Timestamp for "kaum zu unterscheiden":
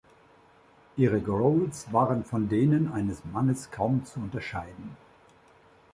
3.69-4.97